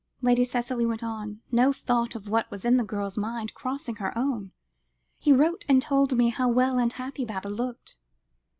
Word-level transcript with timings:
Lady 0.23 0.43
Cicely 0.43 0.83
went 0.83 1.03
on, 1.03 1.41
no 1.51 1.71
thought 1.71 2.15
of 2.15 2.27
what 2.27 2.49
was 2.49 2.65
in 2.65 2.77
the 2.77 2.83
girl's 2.83 3.19
mind 3.19 3.53
crossing 3.53 3.97
her 3.97 4.17
own; 4.17 4.51
"he 5.19 5.31
wrote 5.31 5.63
and 5.69 5.79
told 5.79 6.17
me 6.17 6.29
how 6.29 6.49
well 6.49 6.79
and 6.79 6.93
happy 6.93 7.23
Baba 7.23 7.49
looked." 7.49 7.97